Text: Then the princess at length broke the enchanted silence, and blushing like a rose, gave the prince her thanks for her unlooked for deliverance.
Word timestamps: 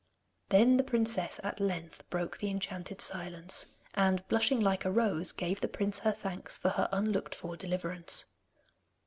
Then 0.49 0.77
the 0.77 0.83
princess 0.83 1.39
at 1.43 1.59
length 1.59 2.09
broke 2.09 2.39
the 2.39 2.49
enchanted 2.49 3.01
silence, 3.01 3.67
and 3.93 4.27
blushing 4.27 4.59
like 4.59 4.83
a 4.83 4.89
rose, 4.89 5.31
gave 5.31 5.61
the 5.61 5.67
prince 5.67 5.99
her 5.99 6.11
thanks 6.11 6.57
for 6.57 6.69
her 6.69 6.89
unlooked 6.91 7.35
for 7.35 7.55
deliverance. 7.55 8.25